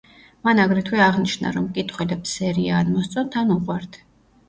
მან 0.47 0.61
აგრეთვე 0.63 1.03
აღნიშნა, 1.09 1.53
რომ 1.59 1.69
მკითხველებს 1.69 2.35
სერია 2.41 2.83
„ან 2.83 2.93
მოსწონთ, 2.99 3.43
ან 3.47 3.57
უყვართ“. 3.61 4.05